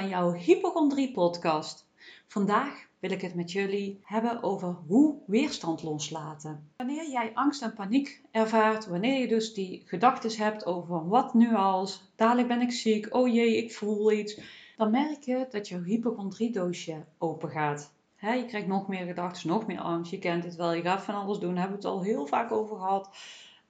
van 0.00 0.08
jouw 0.08 0.32
hypochondrie 0.32 1.12
podcast. 1.12 1.88
Vandaag 2.26 2.86
wil 2.98 3.10
ik 3.10 3.20
het 3.20 3.34
met 3.34 3.52
jullie 3.52 4.00
hebben 4.02 4.42
over 4.42 4.76
hoe 4.86 5.18
weerstand 5.26 5.82
loslaten. 5.82 6.70
Wanneer 6.76 7.10
jij 7.10 7.30
angst 7.34 7.62
en 7.62 7.74
paniek 7.74 8.22
ervaart, 8.30 8.86
wanneer 8.86 9.20
je 9.20 9.28
dus 9.28 9.54
die 9.54 9.82
gedachten 9.86 10.44
hebt 10.44 10.66
over 10.66 11.08
wat 11.08 11.34
nu 11.34 11.54
als, 11.54 12.12
dadelijk 12.16 12.48
ben 12.48 12.60
ik 12.60 12.72
ziek, 12.72 13.14
oh 13.14 13.34
jee, 13.34 13.56
ik 13.56 13.74
voel 13.74 14.12
iets, 14.12 14.40
dan 14.76 14.90
merk 14.90 15.22
je 15.22 15.46
dat 15.50 15.68
jouw 15.68 15.82
hypochondriedoosje 15.82 17.04
open 17.18 17.50
gaat. 17.50 17.92
je 18.20 18.44
krijgt 18.46 18.66
nog 18.66 18.88
meer 18.88 19.06
gedachten, 19.06 19.48
nog 19.48 19.66
meer 19.66 19.80
angst, 19.80 20.10
je 20.10 20.18
kent 20.18 20.44
het 20.44 20.56
wel, 20.56 20.72
je 20.72 20.82
gaat 20.82 21.02
van 21.02 21.14
alles 21.14 21.38
doen, 21.38 21.54
daar 21.54 21.60
hebben 21.60 21.80
we 21.80 21.86
het 21.86 21.96
al 21.96 22.02
heel 22.02 22.26
vaak 22.26 22.52
over 22.52 22.76
gehad. 22.76 23.10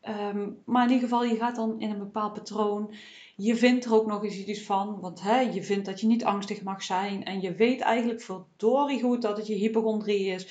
Ehm, 0.00 0.50
maar 0.64 0.84
in 0.84 0.92
ieder 0.92 1.08
geval, 1.08 1.24
je 1.24 1.36
gaat 1.36 1.56
dan 1.56 1.80
in 1.80 1.90
een 1.90 1.98
bepaald 1.98 2.32
patroon. 2.32 2.94
Je 3.42 3.56
vindt 3.56 3.84
er 3.84 3.94
ook 3.94 4.06
nog 4.06 4.24
eens 4.24 4.44
iets 4.44 4.62
van, 4.62 5.00
want 5.00 5.22
hè, 5.22 5.40
je 5.40 5.62
vindt 5.62 5.86
dat 5.86 6.00
je 6.00 6.06
niet 6.06 6.24
angstig 6.24 6.62
mag 6.62 6.82
zijn. 6.82 7.24
En 7.24 7.40
je 7.40 7.54
weet 7.54 7.80
eigenlijk 7.80 8.22
verdorie 8.22 9.00
goed 9.00 9.22
dat 9.22 9.36
het 9.36 9.46
je 9.46 9.54
hypochondrie 9.54 10.26
is. 10.26 10.48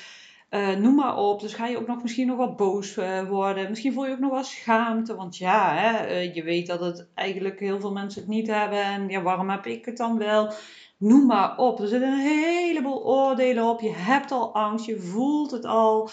Uh, 0.50 0.76
noem 0.76 0.96
maar 0.96 1.18
op. 1.18 1.40
Dus 1.40 1.54
ga 1.54 1.68
je 1.68 1.78
ook 1.78 1.88
nog 1.88 2.02
misschien 2.02 2.28
nog 2.28 2.38
wat 2.38 2.58
boos 2.58 2.98
uh, 2.98 3.30
worden. 3.30 3.70
Misschien 3.70 3.94
voel 3.94 4.06
je 4.06 4.12
ook 4.12 4.20
nog 4.20 4.32
wel 4.32 4.44
schaamte. 4.44 5.16
Want 5.16 5.38
ja, 5.38 5.76
hè, 5.76 6.10
uh, 6.10 6.36
je 6.36 6.44
weet 6.44 6.68
dat 6.68 6.80
het 6.80 7.08
eigenlijk 7.14 7.60
heel 7.60 7.80
veel 7.80 7.92
mensen 7.92 8.22
het 8.22 8.30
niet 8.30 8.48
hebben. 8.48 8.84
En 8.84 9.10
ja, 9.10 9.22
waarom 9.22 9.50
heb 9.50 9.66
ik 9.66 9.86
het 9.86 9.98
dan 9.98 10.18
wel? 10.18 10.54
Noem 10.98 11.26
maar 11.26 11.58
op. 11.58 11.80
Er 11.80 11.88
zitten 11.88 12.10
een 12.10 12.20
heleboel 12.20 13.06
oordelen 13.06 13.70
op. 13.70 13.82
Je 13.82 13.94
hebt 13.94 14.32
al 14.32 14.54
angst. 14.54 14.86
Je 14.86 15.00
voelt 15.00 15.52
het 15.52 15.66
al. 15.66 16.10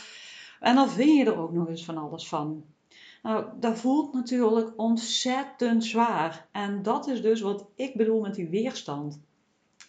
En 0.61 0.75
dan 0.75 0.89
vind 0.89 1.17
je 1.17 1.25
er 1.25 1.39
ook 1.39 1.53
nog 1.53 1.69
eens 1.69 1.85
van 1.85 1.97
alles 1.99 2.29
van. 2.29 2.65
Nou, 3.27 3.47
dat 3.61 3.79
voelt 3.79 4.13
natuurlijk 4.13 4.73
ontzettend 4.77 5.85
zwaar. 5.85 6.49
En 6.53 6.83
dat 6.83 7.09
is 7.09 7.23
dus 7.23 7.41
wat 7.41 7.67
ik 7.75 7.95
bedoel 7.95 8.21
met 8.21 8.35
die 8.35 8.49
weerstand. 8.49 9.21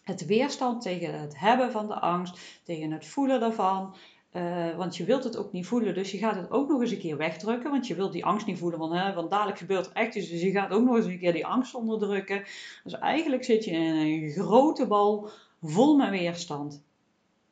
Het 0.04 0.26
weerstand 0.26 0.82
tegen 0.82 1.20
het 1.20 1.40
hebben 1.40 1.72
van 1.72 1.88
de 1.88 2.00
angst, 2.00 2.40
tegen 2.64 2.92
het 2.92 3.06
voelen 3.06 3.40
daarvan. 3.40 3.96
Uh, 4.34 4.76
want 4.76 4.98
je 4.98 5.04
wilt 5.04 5.24
het 5.24 5.38
ook 5.38 5.52
niet 5.52 5.68
voelen, 5.68 5.94
dus 5.94 6.12
je 6.12 6.18
gaat 6.18 6.36
het 6.36 6.52
ook 6.52 6.70
nog 6.70 6.82
eens 6.82 6.92
een 6.92 7.00
keer 7.00 7.18
wegdrukken. 7.18 7.72
Want 7.72 7.88
je 7.88 7.96
wilt 7.96 8.12
die 8.12 8.26
angst 8.26 8.46
niet 8.46 8.58
voelen, 8.58 8.80
want, 8.80 8.94
hè, 8.94 9.14
want 9.14 9.30
dadelijk 9.30 9.58
gebeurt 9.58 9.86
er 9.86 9.94
echt 9.94 10.16
iets. 10.16 10.30
Dus 10.30 10.42
je 10.42 10.52
gaat 10.52 10.72
ook 10.72 10.84
nog 10.84 10.96
eens 10.96 11.06
een 11.06 11.20
keer 11.20 11.34
die 11.34 11.46
angst 11.46 11.76
onderdrukken. 11.76 12.44
Dus 12.84 12.94
eigenlijk 12.94 13.44
zit 13.44 13.66
je 13.66 13.72
in 13.72 13.96
een 13.96 14.30
grote 14.30 14.88
bal 14.88 15.30
vol 15.62 15.96
met 15.96 16.10
weerstand. 16.10 16.84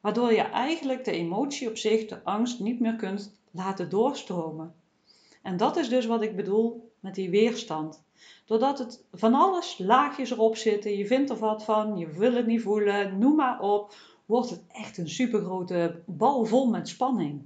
Waardoor 0.02 0.32
je 0.32 0.42
eigenlijk 0.42 1.04
de 1.04 1.12
emotie 1.12 1.70
op 1.70 1.78
zich, 1.78 2.06
de 2.06 2.24
angst, 2.24 2.60
niet 2.60 2.80
meer 2.80 2.96
kunt 2.96 3.40
laten 3.52 3.90
doorstromen. 3.90 4.74
En 5.46 5.58
dat 5.58 5.78
is 5.78 5.90
dus 5.90 6.06
wat 6.06 6.22
ik 6.22 6.36
bedoel 6.36 6.92
met 7.00 7.16
die 7.16 7.30
weerstand. 7.30 8.04
Doordat 8.46 8.80
het 8.80 9.06
van 9.12 9.34
alles 9.34 9.78
laagjes 9.78 10.32
erop 10.32 10.56
zitten, 10.56 10.98
je 10.98 11.08
vindt 11.08 11.30
er 11.30 11.38
wat 11.38 11.64
van, 11.64 11.98
je 11.98 12.08
wil 12.08 12.34
het 12.34 12.46
niet 12.46 12.62
voelen, 12.62 13.18
noem 13.20 13.36
maar 13.36 13.60
op, 13.60 13.96
wordt 14.26 14.50
het 14.50 14.64
echt 14.68 14.98
een 14.98 15.10
supergrote 15.10 16.04
bal 16.06 16.46
vol 16.46 16.70
met 16.70 16.88
spanning. 16.88 17.42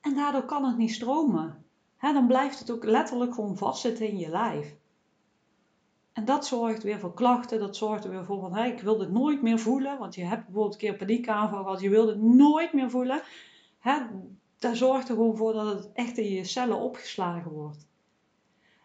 En 0.00 0.14
daardoor 0.14 0.44
kan 0.44 0.64
het 0.64 0.76
niet 0.76 0.92
stromen. 0.92 1.64
dan 2.00 2.26
blijft 2.26 2.58
het 2.58 2.70
ook 2.70 2.84
letterlijk 2.84 3.34
gewoon 3.34 3.56
vastzitten 3.56 4.08
in 4.08 4.18
je 4.18 4.28
lijf. 4.28 4.76
En 6.12 6.24
dat 6.24 6.46
zorgt 6.46 6.82
weer 6.82 6.98
voor 6.98 7.14
klachten, 7.14 7.58
dat 7.58 7.76
zorgt 7.76 8.04
er 8.04 8.10
weer 8.10 8.24
voor 8.24 8.40
van, 8.40 8.58
ik 8.58 8.80
wil 8.80 8.98
dit 8.98 9.10
nooit 9.10 9.42
meer 9.42 9.58
voelen, 9.58 9.98
want 9.98 10.14
je 10.14 10.24
hebt 10.24 10.44
bijvoorbeeld 10.44 10.72
een 10.72 10.80
keer 10.80 10.96
paniekaanval 10.96 11.62
gehad, 11.62 11.80
je 11.80 11.90
wil 11.90 12.06
het 12.06 12.22
nooit 12.22 12.72
meer 12.72 12.90
voelen 12.90 13.22
daar 14.60 14.76
zorgt 14.76 15.08
er 15.08 15.14
gewoon 15.14 15.36
voor 15.36 15.52
dat 15.52 15.74
het 15.74 15.92
echt 15.92 16.18
in 16.18 16.30
je 16.30 16.44
cellen 16.44 16.80
opgeslagen 16.80 17.50
wordt. 17.50 17.86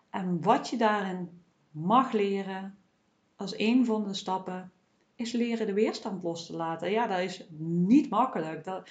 En 0.10 0.42
wat 0.42 0.70
je 0.70 0.78
daarin 0.78 1.42
mag 1.72 2.12
leren, 2.12 2.78
als 3.36 3.58
een 3.58 3.86
van 3.86 4.04
de 4.04 4.14
stappen, 4.14 4.72
is 5.16 5.32
leren 5.32 5.68
de 5.68 5.74
weerstand 5.74 6.24
los 6.24 6.46
te 6.46 6.56
laten. 6.56 6.92
Ja, 6.92 7.08
dat 7.08 7.20
is 7.20 7.46
niet 7.60 8.10
makkelijk. 8.10 8.64
Dat, 8.64 8.90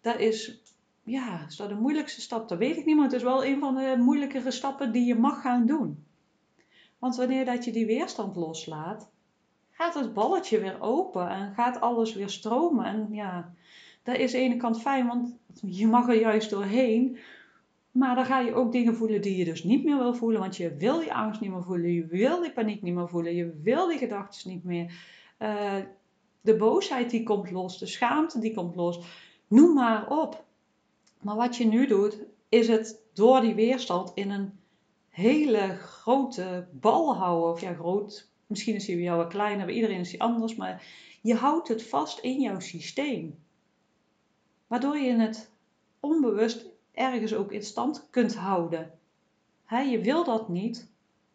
dat 0.00 0.18
is, 0.18 0.62
ja, 1.02 1.44
is 1.48 1.56
de 1.56 1.74
moeilijkste 1.74 2.20
stap? 2.20 2.48
Dat 2.48 2.58
weet 2.58 2.76
ik 2.76 2.84
niet, 2.84 2.96
maar 2.96 3.04
het 3.04 3.14
is 3.14 3.22
wel 3.22 3.44
een 3.44 3.60
van 3.60 3.74
de 3.74 3.94
moeilijkere 3.98 4.50
stappen 4.50 4.92
die 4.92 5.04
je 5.04 5.14
mag 5.14 5.40
gaan 5.40 5.66
doen. 5.66 6.04
Want 6.98 7.16
wanneer 7.16 7.44
dat 7.44 7.64
je 7.64 7.72
die 7.72 7.86
weerstand 7.86 8.36
loslaat, 8.36 9.10
gaat 9.70 9.94
het 9.94 10.14
balletje 10.14 10.60
weer 10.60 10.80
open 10.80 11.28
en 11.28 11.54
gaat 11.54 11.80
alles 11.80 12.14
weer 12.14 12.30
stromen. 12.30 12.84
En 12.84 13.08
ja, 13.10 13.52
dat 14.04 14.16
is 14.16 14.32
de 14.32 14.38
ene 14.38 14.56
kant 14.56 14.80
fijn, 14.80 15.06
want 15.06 15.38
je 15.62 15.86
mag 15.86 16.08
er 16.08 16.20
juist 16.20 16.50
doorheen. 16.50 17.18
Maar 17.90 18.14
dan 18.14 18.24
ga 18.24 18.40
je 18.40 18.54
ook 18.54 18.72
dingen 18.72 18.94
voelen 18.94 19.22
die 19.22 19.36
je 19.36 19.44
dus 19.44 19.64
niet 19.64 19.84
meer 19.84 19.98
wil 19.98 20.14
voelen. 20.14 20.40
Want 20.40 20.56
je 20.56 20.76
wil 20.76 20.98
die 20.98 21.14
angst 21.14 21.40
niet 21.40 21.50
meer 21.50 21.62
voelen. 21.62 21.92
Je 21.92 22.06
wil 22.06 22.40
die 22.40 22.52
paniek 22.52 22.82
niet 22.82 22.94
meer 22.94 23.08
voelen. 23.08 23.34
Je 23.34 23.60
wil 23.62 23.88
die 23.88 23.98
gedachten 23.98 24.50
niet 24.50 24.64
meer. 24.64 24.92
Uh, 25.38 25.76
de 26.40 26.56
boosheid 26.56 27.10
die 27.10 27.22
komt 27.22 27.50
los. 27.50 27.78
De 27.78 27.86
schaamte 27.86 28.38
die 28.38 28.54
komt 28.54 28.74
los. 28.74 29.00
Noem 29.48 29.74
maar 29.74 30.10
op. 30.10 30.44
Maar 31.20 31.36
wat 31.36 31.56
je 31.56 31.66
nu 31.66 31.86
doet, 31.86 32.18
is 32.48 32.68
het 32.68 33.02
door 33.12 33.40
die 33.40 33.54
weerstand 33.54 34.12
in 34.14 34.30
een 34.30 34.52
hele 35.08 35.76
grote 35.76 36.66
bal 36.72 37.16
houden. 37.16 37.50
Of 37.50 37.60
ja, 37.60 37.74
groot. 37.74 38.30
Misschien 38.46 38.74
is 38.74 38.84
die 38.84 38.94
bij 38.94 39.04
jou 39.04 39.16
wat 39.16 39.28
kleiner. 39.28 39.66
Bij 39.66 39.74
iedereen 39.74 40.00
is 40.00 40.10
die 40.10 40.22
anders. 40.22 40.54
Maar 40.54 40.86
je 41.22 41.34
houdt 41.34 41.68
het 41.68 41.82
vast 41.82 42.18
in 42.18 42.40
jouw 42.40 42.60
systeem. 42.60 43.43
Waardoor 44.74 44.98
je 44.98 45.12
het 45.12 45.50
onbewust 46.00 46.66
ergens 46.92 47.34
ook 47.34 47.52
in 47.52 47.62
stand 47.62 48.06
kunt 48.10 48.34
houden. 48.36 48.98
je 49.68 50.00
wil 50.02 50.24
dat 50.24 50.48
niet, 50.48 50.90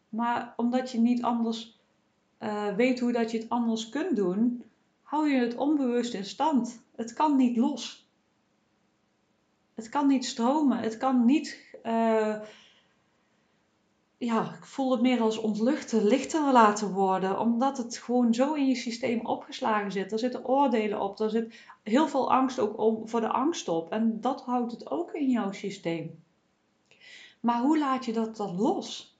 maar 0.10 0.54
omdat 0.58 0.92
je 0.92 1.00
niet 1.00 1.24
anders 1.24 1.80
uh, 2.40 2.76
weet 2.76 3.00
hoe 3.00 3.12
dat 3.12 3.32
je 3.32 3.38
het 3.38 3.50
anders 3.50 3.90
kunt 3.90 4.16
doen, 4.16 4.64
hou 5.02 5.30
je 5.30 5.40
het 5.40 5.56
onbewust 5.56 6.14
in 6.14 6.26
stand. 6.26 6.82
Het 6.96 7.14
kan 7.14 7.36
niet 7.36 7.58
los. 7.58 8.10
Het 9.74 9.90
kan 9.90 10.08
niet 10.08 10.26
stromen. 10.26 10.78
Het 10.78 10.98
kan 10.98 11.26
niet 11.26 11.78
uh, 11.84 12.36
ja, 14.20 14.54
ik 14.54 14.66
voel 14.66 14.92
het 14.92 15.02
meer 15.02 15.22
als 15.22 15.38
ontluchten, 15.38 16.04
lichter 16.04 16.52
laten 16.52 16.92
worden, 16.92 17.40
omdat 17.40 17.78
het 17.78 17.98
gewoon 17.98 18.34
zo 18.34 18.54
in 18.54 18.68
je 18.68 18.76
systeem 18.76 19.26
opgeslagen 19.26 19.92
zit. 19.92 20.12
Er 20.12 20.20
zitten 20.20 20.46
oordelen 20.46 21.02
op, 21.02 21.20
er 21.20 21.30
zit 21.30 21.62
heel 21.84 22.08
veel 22.08 22.32
angst 22.32 22.60
ook 22.60 22.78
om, 22.78 23.08
voor 23.08 23.22
de 23.22 23.32
angst 23.32 23.68
op. 23.68 23.92
En 23.92 24.22
dat 24.22 24.42
houdt 24.42 24.72
het 24.72 24.92
ook 24.92 25.12
in 25.14 25.30
jouw 25.30 25.52
systeem. 25.52 26.24
Maar 27.40 27.62
hoe 27.62 27.78
laat 27.80 28.06
je 28.06 28.14
dat 28.14 28.38
dan 28.38 28.56
los? 28.56 29.18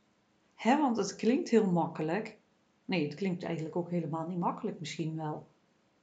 He, 0.56 0.78
want 0.78 0.98
het 0.98 1.16
klinkt 1.16 1.50
heel 1.50 1.72
makkelijk. 1.72 2.38
Nee, 2.86 3.04
het 3.06 3.16
klinkt 3.16 3.44
eigenlijk 3.44 3.76
ook 3.76 3.90
helemaal 3.90 4.28
niet 4.28 4.40
makkelijk 4.40 4.80
misschien 4.80 5.16
wel. 5.16 5.48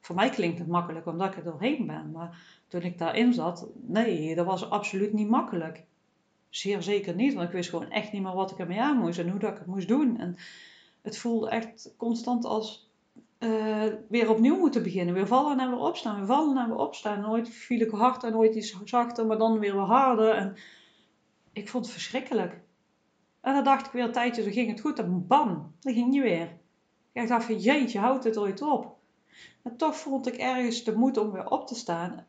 Voor 0.01 0.15
mij 0.15 0.31
klinkt 0.31 0.59
het 0.59 0.69
makkelijk 0.69 1.07
omdat 1.07 1.27
ik 1.29 1.37
er 1.37 1.45
doorheen 1.45 1.87
ben. 1.87 2.11
Maar 2.11 2.63
toen 2.69 2.83
ik 2.83 2.99
daarin 2.99 3.33
zat, 3.35 3.69
nee, 3.75 4.35
dat 4.35 4.47
was 4.47 4.71
absoluut 4.71 5.13
niet 5.13 5.29
makkelijk. 5.29 5.85
Zeer 6.49 6.83
zeker 6.83 7.15
niet, 7.15 7.35
want 7.35 7.47
ik 7.47 7.55
wist 7.55 7.71
gewoon 7.71 7.91
echt 7.91 8.13
niet 8.13 8.23
meer 8.23 8.35
wat 8.35 8.51
ik 8.51 8.59
ermee 8.59 8.81
aan 8.81 8.99
moest 8.99 9.19
en 9.19 9.31
hoe 9.31 9.39
dat 9.39 9.51
ik 9.51 9.59
het 9.59 9.67
moest 9.67 9.89
doen. 9.89 10.19
En 10.19 10.37
het 11.03 11.19
voelde 11.19 11.51
echt 11.51 11.95
constant 11.97 12.45
als 12.45 12.91
uh, 13.39 13.85
weer 14.09 14.31
opnieuw 14.31 14.59
moeten 14.59 14.83
beginnen. 14.83 15.15
Weer 15.15 15.27
vallen 15.27 15.61
en 15.61 15.71
weer 15.71 15.79
opstaan, 15.79 16.17
weer 16.17 16.27
vallen 16.27 16.57
en 16.57 16.69
weer 16.69 16.79
opstaan. 16.79 17.21
Nooit 17.21 17.49
viel 17.49 17.81
ik 17.81 17.91
hard 17.91 18.25
en 18.25 18.33
nooit 18.33 18.55
iets 18.55 18.77
zachter, 18.85 19.27
maar 19.27 19.39
dan 19.39 19.59
weer 19.59 19.75
wat 19.75 19.87
harder. 19.87 20.31
En 20.31 20.57
ik 21.53 21.69
vond 21.69 21.85
het 21.85 21.95
verschrikkelijk. 21.95 22.61
En 23.41 23.55
dan 23.55 23.65
dacht 23.65 23.87
ik 23.87 23.93
weer 23.93 24.05
een 24.05 24.13
tijdje, 24.13 24.43
dan 24.43 24.53
ging 24.53 24.71
het 24.71 24.81
goed 24.81 24.99
en 24.99 25.27
bam, 25.27 25.75
dan 25.81 25.95
ging 25.95 26.15
je 26.15 26.23
weer. 26.23 26.57
Ik 27.13 27.29
dacht 27.29 27.45
van 27.45 27.59
jeetje, 27.59 27.99
houdt 27.99 28.25
het 28.25 28.37
ooit 28.37 28.63
op? 28.63 28.97
Maar 29.63 29.77
toch 29.77 29.97
vond 29.97 30.27
ik 30.27 30.37
ergens 30.37 30.85
de 30.85 30.97
moed 30.97 31.17
om 31.17 31.33
weer 31.33 31.51
op 31.51 31.67
te 31.67 31.75
staan. 31.75 32.27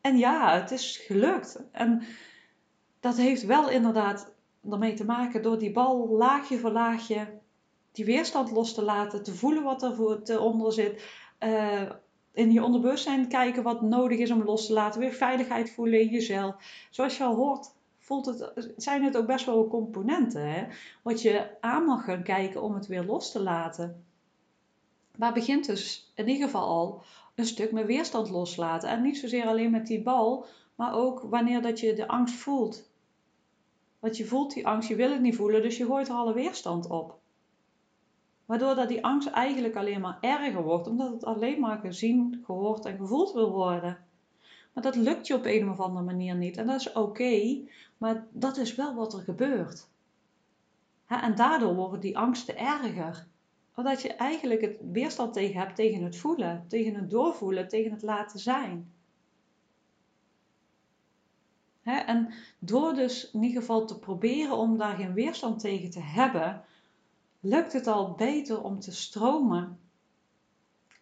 En 0.00 0.18
ja, 0.18 0.60
het 0.60 0.70
is 0.70 0.96
gelukt. 0.96 1.60
En 1.72 2.02
dat 3.02 3.16
heeft 3.16 3.46
wel 3.46 3.70
inderdaad 3.70 4.32
ermee 4.70 4.94
te 4.94 5.04
maken 5.04 5.42
door 5.42 5.58
die 5.58 5.72
bal 5.72 6.08
laagje 6.08 6.58
voor 6.58 6.70
laagje 6.70 7.40
die 7.92 8.04
weerstand 8.04 8.50
los 8.50 8.74
te 8.74 8.82
laten, 8.82 9.22
te 9.22 9.34
voelen 9.34 9.62
wat 9.62 9.82
er 9.82 9.94
voor 9.94 10.22
te 10.22 10.40
onder 10.40 10.72
zit. 10.72 11.04
Uh, 11.40 11.90
in 12.32 12.52
je 12.52 12.64
onderbewustzijn 12.64 13.28
kijken 13.28 13.62
wat 13.62 13.82
nodig 13.82 14.18
is 14.18 14.30
om 14.30 14.42
los 14.42 14.66
te 14.66 14.72
laten. 14.72 15.00
Weer 15.00 15.12
veiligheid 15.12 15.70
voelen 15.70 16.00
in 16.00 16.08
jezelf. 16.08 16.54
Zoals 16.90 17.16
je 17.16 17.24
al 17.24 17.34
hoort, 17.34 17.74
het, 18.06 18.72
zijn 18.76 19.04
het 19.04 19.16
ook 19.16 19.26
best 19.26 19.46
wel 19.46 19.68
componenten. 19.68 20.52
Hè? 20.52 20.66
Wat 21.02 21.22
je 21.22 21.56
aan 21.60 21.84
mag 21.84 22.04
gaan 22.04 22.22
kijken 22.22 22.62
om 22.62 22.74
het 22.74 22.86
weer 22.86 23.04
los 23.04 23.32
te 23.32 23.40
laten. 23.40 24.04
Maar 25.16 25.32
begint 25.32 25.66
dus 25.66 26.12
in 26.14 26.28
ieder 26.28 26.44
geval 26.44 26.66
al 26.66 27.02
een 27.34 27.46
stuk 27.46 27.72
met 27.72 27.86
weerstand 27.86 28.30
loslaten. 28.30 28.88
En 28.88 29.02
niet 29.02 29.18
zozeer 29.18 29.46
alleen 29.46 29.70
met 29.70 29.86
die 29.86 30.02
bal, 30.02 30.46
maar 30.74 30.94
ook 30.94 31.20
wanneer 31.20 31.62
dat 31.62 31.80
je 31.80 31.94
de 31.94 32.08
angst 32.08 32.34
voelt. 32.34 32.90
Want 34.02 34.16
je 34.16 34.24
voelt 34.24 34.54
die 34.54 34.66
angst, 34.66 34.88
je 34.88 34.94
wil 34.94 35.10
het 35.10 35.20
niet 35.20 35.36
voelen, 35.36 35.62
dus 35.62 35.76
je 35.76 35.84
gooit 35.84 36.08
er 36.08 36.14
alle 36.14 36.34
weerstand 36.34 36.88
op. 36.88 37.18
Waardoor 38.44 38.74
dat 38.74 38.88
die 38.88 39.04
angst 39.04 39.28
eigenlijk 39.28 39.76
alleen 39.76 40.00
maar 40.00 40.18
erger 40.20 40.62
wordt, 40.62 40.86
omdat 40.86 41.12
het 41.12 41.24
alleen 41.24 41.60
maar 41.60 41.78
gezien, 41.78 42.42
gehoord 42.44 42.84
en 42.84 42.96
gevoeld 42.96 43.32
wil 43.32 43.52
worden. 43.52 43.98
Maar 44.72 44.82
dat 44.82 44.96
lukt 44.96 45.26
je 45.26 45.34
op 45.34 45.44
een 45.44 45.70
of 45.70 45.80
andere 45.80 46.04
manier 46.04 46.34
niet. 46.34 46.56
En 46.56 46.66
dat 46.66 46.80
is 46.80 46.92
oké, 46.92 47.60
maar 47.98 48.26
dat 48.30 48.56
is 48.56 48.74
wel 48.74 48.94
wat 48.94 49.14
er 49.14 49.20
gebeurt. 49.20 49.88
en 51.06 51.34
daardoor 51.34 51.74
worden 51.74 52.00
die 52.00 52.18
angsten 52.18 52.58
erger. 52.58 53.26
Omdat 53.74 54.02
je 54.02 54.14
eigenlijk 54.14 54.60
het 54.60 54.78
weerstand 54.92 55.32
tegen 55.32 55.60
hebt 55.60 55.76
tegen 55.76 56.02
het 56.02 56.16
voelen, 56.16 56.64
tegen 56.68 56.94
het 56.94 57.10
doorvoelen, 57.10 57.68
tegen 57.68 57.92
het 57.92 58.02
laten 58.02 58.38
zijn. 58.38 58.92
En 61.82 62.28
door 62.58 62.94
dus 62.94 63.30
in 63.30 63.42
ieder 63.42 63.60
geval 63.60 63.86
te 63.86 63.98
proberen 63.98 64.56
om 64.56 64.78
daar 64.78 64.96
geen 64.96 65.14
weerstand 65.14 65.60
tegen 65.60 65.90
te 65.90 66.00
hebben, 66.00 66.64
lukt 67.40 67.72
het 67.72 67.86
al 67.86 68.12
beter 68.12 68.62
om 68.62 68.80
te 68.80 68.92
stromen. 68.92 69.78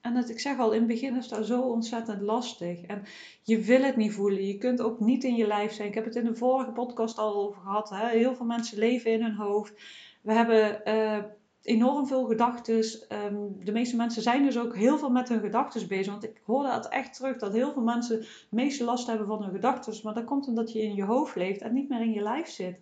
En 0.00 0.14
dat, 0.14 0.28
ik 0.28 0.40
zeg 0.40 0.58
al, 0.58 0.72
in 0.72 0.78
het 0.78 0.88
begin 0.88 1.16
is 1.16 1.28
dat 1.28 1.46
zo 1.46 1.60
ontzettend 1.60 2.20
lastig. 2.20 2.80
En 2.80 3.04
je 3.42 3.58
wil 3.58 3.82
het 3.82 3.96
niet 3.96 4.12
voelen. 4.12 4.46
Je 4.46 4.58
kunt 4.58 4.80
ook 4.80 5.00
niet 5.00 5.24
in 5.24 5.34
je 5.34 5.46
lijf 5.46 5.72
zijn. 5.72 5.88
Ik 5.88 5.94
heb 5.94 6.04
het 6.04 6.16
in 6.16 6.24
de 6.24 6.34
vorige 6.34 6.70
podcast 6.70 7.18
al 7.18 7.34
over 7.34 7.60
gehad. 7.60 7.90
Heel 7.90 8.34
veel 8.34 8.46
mensen 8.46 8.78
leven 8.78 9.12
in 9.12 9.22
hun 9.22 9.34
hoofd. 9.34 9.72
We 10.20 10.32
hebben 10.32 10.80
uh, 10.84 11.24
enorm 11.70 12.06
veel 12.06 12.24
gedachten. 12.26 13.08
Ehm, 13.08 13.36
de 13.64 13.72
meeste 13.72 13.96
mensen 13.96 14.22
zijn 14.22 14.44
dus 14.44 14.58
ook 14.58 14.76
heel 14.76 14.98
veel 14.98 15.10
met 15.10 15.28
hun 15.28 15.40
gedachten 15.40 15.88
bezig. 15.88 16.12
Want 16.12 16.24
ik 16.24 16.40
hoorde 16.44 16.72
het 16.72 16.88
echt 16.88 17.14
terug 17.14 17.38
dat 17.38 17.52
heel 17.52 17.72
veel 17.72 17.82
mensen 17.82 18.18
het 18.18 18.46
meeste 18.50 18.84
last 18.84 19.06
hebben 19.06 19.26
van 19.26 19.42
hun 19.42 19.52
gedachten. 19.52 20.00
Maar 20.02 20.14
dat 20.14 20.24
komt 20.24 20.46
omdat 20.48 20.72
je 20.72 20.82
in 20.82 20.94
je 20.94 21.04
hoofd 21.04 21.36
leeft 21.36 21.60
en 21.60 21.72
niet 21.72 21.88
meer 21.88 22.00
in 22.00 22.12
je 22.12 22.20
lijf 22.20 22.48
zit. 22.48 22.80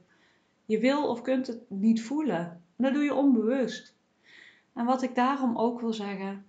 Je 0.65 0.79
wil 0.79 1.09
of 1.09 1.23
kunt 1.23 1.47
het 1.47 1.71
niet 1.71 2.03
voelen. 2.03 2.63
En 2.77 2.85
dat 2.85 2.93
doe 2.93 3.03
je 3.03 3.15
onbewust. 3.15 3.97
En 4.75 4.85
wat 4.85 5.03
ik 5.03 5.15
daarom 5.15 5.57
ook 5.57 5.81
wil 5.81 5.93
zeggen, 5.93 6.47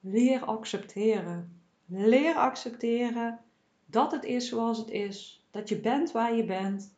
leer 0.00 0.44
accepteren. 0.44 1.60
Leer 1.86 2.34
accepteren 2.34 3.38
dat 3.86 4.12
het 4.12 4.24
is 4.24 4.48
zoals 4.48 4.78
het 4.78 4.90
is. 4.90 5.46
Dat 5.50 5.68
je 5.68 5.80
bent 5.80 6.12
waar 6.12 6.34
je 6.34 6.44
bent. 6.44 6.94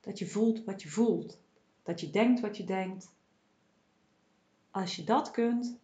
Dat 0.00 0.18
je 0.18 0.26
voelt 0.26 0.64
wat 0.64 0.82
je 0.82 0.88
voelt. 0.88 1.38
Dat 1.82 2.00
je 2.00 2.10
denkt 2.10 2.40
wat 2.40 2.56
je 2.56 2.64
denkt. 2.64 3.13
Als 4.74 4.96
je 4.96 5.04
dat 5.04 5.30
kunt, 5.30 5.78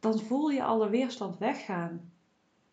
dan 0.00 0.18
voel 0.18 0.50
je 0.50 0.62
alle 0.62 0.88
weerstand 0.88 1.38
weggaan. 1.38 2.12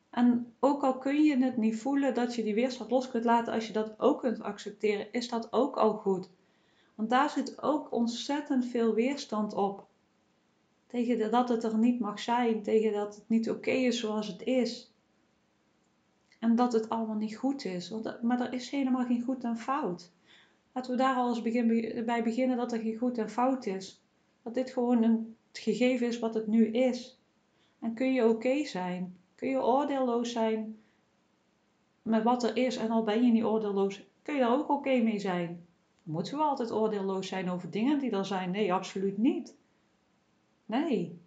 En 0.09 0.53
ook 0.59 0.83
al 0.83 0.97
kun 0.97 1.24
je 1.24 1.38
het 1.38 1.57
niet 1.57 1.79
voelen 1.79 2.13
dat 2.13 2.35
je 2.35 2.44
die 2.44 2.53
weerstand 2.53 2.91
los 2.91 3.09
kunt 3.09 3.24
laten, 3.24 3.53
als 3.53 3.68
je 3.68 3.74
dat 3.74 4.00
ook 4.00 4.19
kunt 4.19 4.41
accepteren, 4.41 5.12
is 5.12 5.29
dat 5.29 5.53
ook 5.53 5.77
al 5.77 5.94
goed. 5.94 6.29
Want 6.95 7.09
daar 7.09 7.29
zit 7.29 7.62
ook 7.62 7.91
ontzettend 7.91 8.65
veel 8.65 8.94
weerstand 8.94 9.53
op. 9.53 9.88
Tegen 10.88 11.31
dat 11.31 11.50
het 11.50 11.63
er 11.63 11.77
niet 11.77 12.00
mag 12.00 12.19
zijn, 12.19 12.63
tegen 12.63 12.94
dat 12.94 13.15
het 13.15 13.29
niet 13.29 13.50
oké 13.50 13.71
is 13.71 14.00
zoals 14.00 14.27
het 14.27 14.41
is. 14.41 14.94
En 16.39 16.56
dat 16.56 16.74
het 16.74 16.89
allemaal 16.89 17.15
niet 17.15 17.38
goed 17.38 17.65
is. 17.65 17.89
Want, 17.89 18.21
maar 18.21 18.39
er 18.39 18.53
is 18.53 18.69
helemaal 18.69 19.06
geen 19.06 19.24
goed 19.24 19.44
en 19.44 19.57
fout. 19.57 20.12
Laten 20.71 20.91
we 20.91 20.97
daar 20.97 21.15
al 21.15 21.29
eens 21.29 21.41
begin, 21.41 21.68
bij 22.06 22.24
beginnen 22.24 22.57
dat 22.57 22.71
er 22.71 22.79
geen 22.79 22.97
goed 22.97 23.18
en 23.18 23.29
fout 23.29 23.65
is. 23.65 24.01
Dat 24.48 24.56
dit 24.56 24.74
gewoon 24.74 25.04
een, 25.04 25.36
het 25.48 25.58
gegeven 25.58 26.08
is 26.08 26.20
wat 26.20 26.34
het 26.34 26.48
nu 26.48 26.68
is. 26.68 27.20
En 27.80 27.94
kun 27.94 28.14
je 28.14 28.28
oké 28.30 28.66
zijn. 28.66 29.18
Kun 29.36 29.50
je 29.50 29.64
oordeelloos 29.64 30.32
zijn 30.32 30.80
met 32.02 32.24
wat 32.24 32.44
er 32.44 32.58
is. 32.58 32.78
En 32.78 32.92
al 32.92 33.04
ben 33.04 33.26
je 33.26 33.32
niet 33.32 33.44
oordeelloos, 33.44 34.04
kun 34.22 34.34
je 34.34 34.40
daar 34.40 34.52
ook 34.52 34.70
oké 34.70 34.98
mee 34.98 35.20
zijn. 35.20 35.66
Moeten 36.04 36.38
we 36.38 36.44
altijd 36.44 36.72
oordeelloos 36.72 37.28
zijn 37.28 37.50
over 37.50 37.72
dingen 37.72 38.00
die 38.00 38.12
er 38.12 38.26
zijn? 38.26 38.52
Nee, 38.52 38.74
absoluut 38.74 39.18
niet. 39.18 39.56
Nee. 40.66 41.20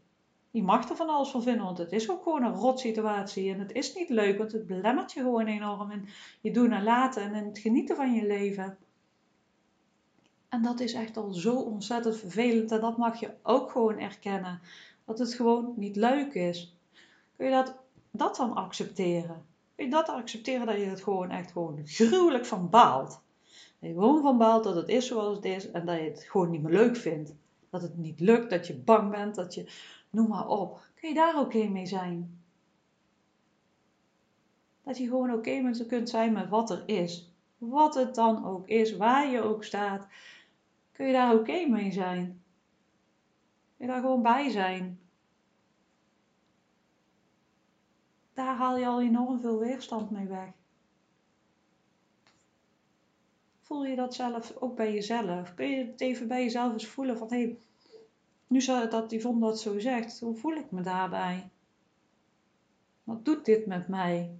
Je 0.50 0.62
mag 0.62 0.88
er 0.88 0.96
van 0.96 1.08
alles 1.08 1.30
van 1.30 1.42
vinden, 1.42 1.64
want 1.64 1.78
het 1.78 1.92
is 1.92 2.10
ook 2.10 2.22
gewoon 2.22 2.44
een 2.44 2.54
rot 2.54 2.80
situatie. 2.80 3.52
En 3.52 3.58
het 3.58 3.72
is 3.72 3.94
niet 3.94 4.08
leuk, 4.08 4.38
want 4.38 4.52
het 4.52 4.66
belemmert 4.66 5.12
je 5.12 5.20
gewoon 5.20 5.46
enorm 5.46 5.90
in 5.90 6.08
je 6.40 6.50
doen 6.50 6.72
en 6.72 6.82
laten 6.82 7.22
en 7.22 7.34
in 7.34 7.46
het 7.46 7.58
genieten 7.58 7.96
van 7.96 8.12
je 8.12 8.26
leven. 8.26 8.78
En 10.50 10.62
dat 10.62 10.80
is 10.80 10.92
echt 10.92 11.16
al 11.16 11.32
zo 11.32 11.56
ontzettend 11.56 12.16
vervelend. 12.16 12.72
En 12.72 12.80
dat 12.80 12.96
mag 12.96 13.20
je 13.20 13.30
ook 13.42 13.70
gewoon 13.70 13.98
erkennen. 13.98 14.60
Dat 15.04 15.18
het 15.18 15.34
gewoon 15.34 15.72
niet 15.76 15.96
leuk 15.96 16.34
is. 16.34 16.76
Kun 17.36 17.46
je 17.46 17.52
dat, 17.52 17.74
dat 18.10 18.36
dan 18.36 18.54
accepteren? 18.54 19.44
Kun 19.74 19.84
je 19.84 19.90
dat 19.90 20.08
accepteren 20.08 20.66
dat 20.66 20.76
je 20.76 20.84
het 20.84 21.02
gewoon 21.02 21.30
echt 21.30 21.52
gewoon 21.52 21.80
gruwelijk 21.84 22.46
van 22.46 22.70
baalt? 22.70 23.20
Dat 23.78 23.90
je 23.90 23.94
gewoon 23.94 24.22
van 24.22 24.38
baalt 24.38 24.64
dat 24.64 24.76
het 24.76 24.88
is 24.88 25.06
zoals 25.06 25.36
het 25.36 25.44
is 25.44 25.70
en 25.70 25.86
dat 25.86 25.96
je 25.96 26.02
het 26.02 26.26
gewoon 26.28 26.50
niet 26.50 26.62
meer 26.62 26.72
leuk 26.72 26.96
vindt 26.96 27.32
dat 27.70 27.82
het 27.82 27.96
niet 27.96 28.20
lukt, 28.20 28.50
dat 28.50 28.66
je 28.66 28.74
bang 28.74 29.10
bent, 29.10 29.34
dat 29.34 29.54
je, 29.54 29.66
noem 30.10 30.28
maar 30.28 30.48
op. 30.48 30.80
Kun 30.94 31.08
je 31.08 31.14
daar 31.14 31.40
oké 31.40 31.68
mee 31.68 31.86
zijn? 31.86 32.42
Dat 34.84 34.98
je 34.98 35.04
gewoon 35.04 35.32
oké 35.32 35.50
okay 35.50 35.86
kunt 35.86 36.08
zijn 36.08 36.32
met 36.32 36.48
wat 36.48 36.70
er 36.70 36.82
is. 36.86 37.32
Wat 37.58 37.94
het 37.94 38.14
dan 38.14 38.46
ook 38.46 38.68
is, 38.68 38.96
waar 38.96 39.30
je 39.30 39.42
ook 39.42 39.64
staat. 39.64 40.06
Kun 41.00 41.08
je 41.08 41.14
daar 41.14 41.34
oké 41.34 41.66
mee 41.66 41.92
zijn? 41.92 42.42
Kun 43.76 43.86
je 43.86 43.86
daar 43.86 44.00
gewoon 44.00 44.22
bij 44.22 44.50
zijn? 44.50 45.00
Daar 48.34 48.56
haal 48.56 48.76
je 48.76 48.86
al 48.86 49.00
enorm 49.00 49.40
veel 49.40 49.58
weerstand 49.58 50.10
mee 50.10 50.26
weg. 50.26 50.52
voel 53.60 53.84
je 53.84 53.96
dat 53.96 54.14
zelf 54.14 54.56
ook 54.56 54.76
bij 54.76 54.92
jezelf? 54.92 55.54
Kun 55.54 55.70
je 55.70 55.84
het 55.84 56.00
even 56.00 56.28
bij 56.28 56.42
jezelf 56.42 56.72
eens 56.72 56.86
voelen 56.86 57.18
van 57.18 57.28
hé, 57.28 57.36
hey, 57.36 57.58
nu 58.46 58.64
dat 58.64 59.12
Yvonne 59.12 59.40
dat 59.40 59.60
zo 59.60 59.78
zegt, 59.78 60.20
hoe 60.20 60.36
voel 60.36 60.54
ik 60.54 60.70
me 60.70 60.82
daarbij? 60.82 61.50
Wat 63.04 63.24
doet 63.24 63.44
dit 63.44 63.66
met 63.66 63.88
mij? 63.88 64.38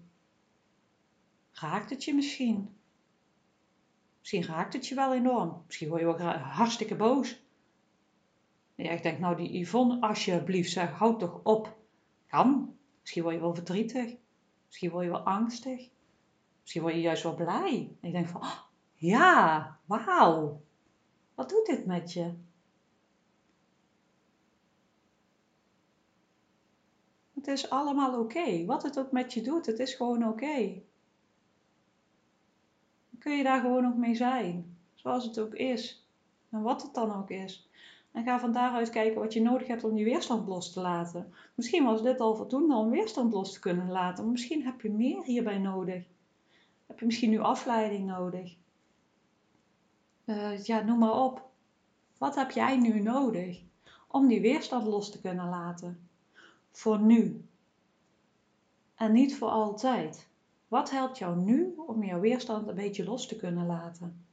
Raakt 1.52 1.90
het 1.90 2.04
je 2.04 2.14
misschien? 2.14 2.79
Misschien 4.30 4.54
raakt 4.54 4.72
het 4.72 4.86
je 4.86 4.94
wel 4.94 5.14
enorm. 5.14 5.62
Misschien 5.66 5.88
word 5.88 6.00
je 6.00 6.06
wel 6.06 6.18
hartstikke 6.28 6.96
boos. 6.96 7.44
Ja, 8.74 8.90
ik 8.90 9.02
denk, 9.02 9.18
nou 9.18 9.36
die 9.36 9.58
Yvonne, 9.58 10.00
alsjeblieft 10.00 10.70
zeg, 10.70 10.90
houd 10.90 11.18
toch 11.18 11.40
op. 11.42 11.76
Kan. 12.26 12.76
Misschien 13.00 13.22
word 13.22 13.34
je 13.34 13.40
wel 13.40 13.54
verdrietig. 13.54 14.16
Misschien 14.66 14.90
word 14.90 15.04
je 15.04 15.10
wel 15.10 15.20
angstig. 15.20 15.90
Misschien 16.60 16.82
word 16.82 16.94
je 16.94 17.00
juist 17.00 17.22
wel 17.22 17.34
blij. 17.34 17.96
En 18.00 18.08
ik 18.08 18.12
denk 18.12 18.28
van, 18.28 18.40
oh, 18.40 18.58
ja, 18.94 19.78
wauw. 19.84 20.62
Wat 21.34 21.48
doet 21.48 21.66
dit 21.66 21.86
met 21.86 22.12
je? 22.12 22.34
Het 27.34 27.46
is 27.46 27.70
allemaal 27.70 28.20
oké. 28.20 28.64
Wat 28.64 28.82
het 28.82 28.98
ook 28.98 29.12
met 29.12 29.32
je 29.32 29.42
doet, 29.42 29.66
het 29.66 29.78
is 29.78 29.94
gewoon 29.94 30.28
oké. 30.28 30.82
Kun 33.20 33.36
je 33.36 33.42
daar 33.42 33.60
gewoon 33.60 33.82
nog 33.82 33.96
mee 33.96 34.14
zijn. 34.14 34.76
Zoals 34.94 35.24
het 35.24 35.38
ook 35.38 35.54
is. 35.54 36.08
En 36.50 36.62
wat 36.62 36.82
het 36.82 36.94
dan 36.94 37.14
ook 37.14 37.30
is. 37.30 37.68
En 38.12 38.24
ga 38.24 38.40
van 38.40 38.52
daaruit 38.52 38.90
kijken 38.90 39.20
wat 39.20 39.32
je 39.32 39.42
nodig 39.42 39.66
hebt 39.66 39.84
om 39.84 39.94
die 39.94 40.04
weerstand 40.04 40.48
los 40.48 40.72
te 40.72 40.80
laten. 40.80 41.34
Misschien 41.54 41.84
was 41.84 42.02
dit 42.02 42.20
al 42.20 42.36
voldoende 42.36 42.74
om 42.74 42.90
weerstand 42.90 43.32
los 43.32 43.52
te 43.52 43.60
kunnen 43.60 43.90
laten. 43.90 44.22
Maar 44.24 44.32
misschien 44.32 44.64
heb 44.64 44.80
je 44.80 44.90
meer 44.90 45.22
hierbij 45.22 45.58
nodig. 45.58 46.04
Heb 46.86 46.98
je 46.98 47.06
misschien 47.06 47.30
nu 47.30 47.38
afleiding 47.38 48.06
nodig. 48.06 48.56
Uh, 50.24 50.64
ja, 50.64 50.80
noem 50.80 50.98
maar 50.98 51.22
op. 51.22 51.48
Wat 52.18 52.34
heb 52.34 52.50
jij 52.50 52.76
nu 52.76 53.00
nodig 53.00 53.60
om 54.06 54.28
die 54.28 54.40
weerstand 54.40 54.86
los 54.86 55.10
te 55.10 55.20
kunnen 55.20 55.48
laten? 55.48 56.08
Voor 56.70 57.00
nu. 57.00 57.44
En 58.94 59.12
niet 59.12 59.36
voor 59.36 59.48
altijd. 59.48 60.29
Wat 60.70 60.90
helpt 60.90 61.18
jou 61.18 61.36
nu 61.40 61.74
om 61.76 62.04
jouw 62.04 62.20
weerstand 62.20 62.68
een 62.68 62.74
beetje 62.74 63.04
los 63.04 63.26
te 63.26 63.36
kunnen 63.36 63.66
laten? 63.66 64.24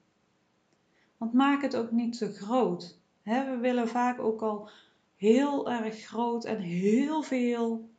Want 1.17 1.33
maak 1.33 1.61
het 1.61 1.75
ook 1.75 1.91
niet 1.91 2.17
te 2.17 2.33
groot. 2.33 2.99
we 3.23 3.57
willen 3.61 3.87
vaak 3.87 4.19
ook 4.19 4.41
al 4.41 4.69
heel 5.15 5.71
erg 5.71 5.99
groot 5.99 6.45
en 6.45 6.59
heel 6.59 7.21
veel 7.21 7.89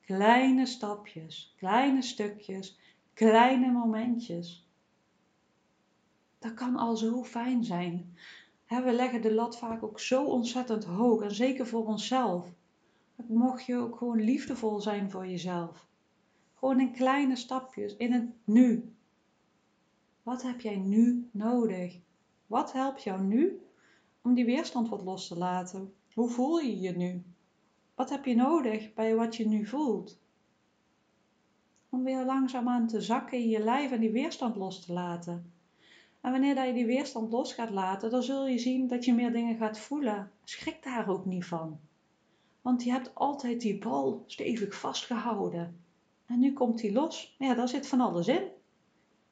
kleine 0.00 0.66
stapjes, 0.66 1.54
kleine 1.56 2.02
stukjes, 2.02 2.78
kleine 3.14 3.72
momentjes 3.72 4.66
dat 6.46 6.54
kan 6.54 6.76
al 6.76 6.96
zo 6.96 7.24
fijn 7.24 7.64
zijn. 7.64 8.16
we 8.66 8.92
leggen 8.92 9.22
de 9.22 9.34
lat 9.34 9.58
vaak 9.58 9.82
ook 9.82 10.00
zo 10.00 10.24
ontzettend 10.24 10.84
hoog 10.84 11.22
en 11.22 11.34
zeker 11.34 11.66
voor 11.66 11.86
onszelf. 11.86 12.54
Mocht 13.26 13.64
je 13.64 13.76
ook 13.76 13.96
gewoon 13.96 14.20
liefdevol 14.20 14.80
zijn 14.80 15.10
voor 15.10 15.26
jezelf. 15.26 15.86
Gewoon 16.58 16.80
in 16.80 16.92
kleine 16.92 17.36
stapjes, 17.36 17.96
in 17.96 18.12
het 18.12 18.28
nu. 18.44 18.94
Wat 20.22 20.42
heb 20.42 20.60
jij 20.60 20.76
nu 20.76 21.28
nodig? 21.30 21.98
Wat 22.46 22.72
helpt 22.72 23.02
jou 23.02 23.22
nu 23.22 23.60
om 24.22 24.34
die 24.34 24.44
weerstand 24.44 24.88
wat 24.88 25.02
los 25.02 25.28
te 25.28 25.38
laten? 25.38 25.94
Hoe 26.14 26.28
voel 26.28 26.58
je 26.58 26.80
je 26.80 26.96
nu? 26.96 27.22
Wat 27.94 28.10
heb 28.10 28.24
je 28.24 28.34
nodig 28.34 28.94
bij 28.94 29.14
wat 29.14 29.36
je 29.36 29.48
nu 29.48 29.66
voelt? 29.66 30.18
Om 31.88 32.04
weer 32.04 32.24
langzaamaan 32.24 32.86
te 32.86 33.00
zakken 33.00 33.38
in 33.38 33.48
je 33.48 33.60
lijf 33.60 33.90
en 33.90 34.00
die 34.00 34.10
weerstand 34.10 34.56
los 34.56 34.84
te 34.84 34.92
laten. 34.92 35.52
En 36.20 36.30
wanneer 36.30 36.54
dat 36.54 36.66
je 36.66 36.72
die 36.72 36.86
weerstand 36.86 37.32
los 37.32 37.52
gaat 37.52 37.70
laten, 37.70 38.10
dan 38.10 38.22
zul 38.22 38.46
je 38.46 38.58
zien 38.58 38.86
dat 38.86 39.04
je 39.04 39.14
meer 39.14 39.32
dingen 39.32 39.56
gaat 39.56 39.78
voelen. 39.78 40.30
Schrik 40.44 40.82
daar 40.82 41.08
ook 41.08 41.24
niet 41.24 41.44
van. 41.44 41.80
Want 42.62 42.84
je 42.84 42.90
hebt 42.90 43.14
altijd 43.14 43.60
die 43.60 43.78
bal 43.78 44.24
stevig 44.26 44.74
vastgehouden. 44.74 45.84
En 46.26 46.38
nu 46.38 46.52
komt 46.52 46.78
die 46.78 46.92
los. 46.92 47.34
Ja, 47.38 47.54
daar 47.54 47.68
zit 47.68 47.88
van 47.88 48.00
alles 48.00 48.28
in. 48.28 48.42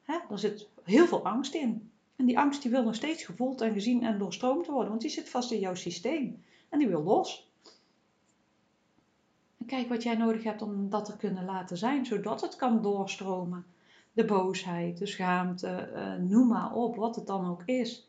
Hè? 0.02 0.18
Daar 0.28 0.38
zit 0.38 0.68
heel 0.82 1.06
veel 1.06 1.24
angst 1.24 1.54
in. 1.54 1.90
En 2.16 2.26
die 2.26 2.38
angst 2.38 2.62
die 2.62 2.70
wil 2.70 2.82
nog 2.82 2.94
steeds 2.94 3.24
gevoeld 3.24 3.60
en 3.60 3.72
gezien 3.72 4.02
en 4.02 4.18
doorstroomd 4.18 4.66
worden, 4.66 4.88
want 4.88 5.00
die 5.00 5.10
zit 5.10 5.28
vast 5.28 5.50
in 5.50 5.58
jouw 5.58 5.74
systeem. 5.74 6.42
en 6.68 6.78
die 6.78 6.88
wil 6.88 7.02
los. 7.02 7.52
En 9.58 9.66
kijk 9.66 9.88
wat 9.88 10.02
jij 10.02 10.16
nodig 10.16 10.42
hebt 10.42 10.62
om 10.62 10.90
dat 10.90 11.04
te 11.04 11.16
kunnen 11.16 11.44
laten 11.44 11.76
zijn, 11.76 12.06
zodat 12.06 12.40
het 12.40 12.56
kan 12.56 12.82
doorstromen. 12.82 13.66
De 14.12 14.24
boosheid, 14.24 14.98
de 14.98 15.06
schaamte, 15.06 15.90
uh, 15.94 16.14
noem 16.28 16.48
maar 16.48 16.74
op, 16.74 16.96
wat 16.96 17.16
het 17.16 17.26
dan 17.26 17.50
ook 17.50 17.62
is. 17.64 18.08